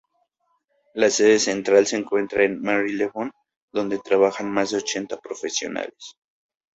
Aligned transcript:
La 0.95 1.11
sede 1.11 1.37
central 1.37 1.85
se 1.85 1.95
encuentra 1.95 2.43
en 2.43 2.59
Marylebone, 2.59 3.29
donde 3.71 3.99
trabajan 3.99 4.49
más 4.51 4.71
de 4.71 4.77
ochenta 4.77 5.17
profesionales. 5.19 6.15